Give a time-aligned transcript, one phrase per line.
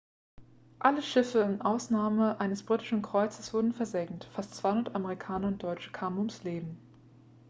[0.79, 6.17] alle schiffe mit ausnahme eines britischen kreuzers wurden versenkt fast 200 amerikaner und deutsche kamen
[6.17, 6.79] ums leben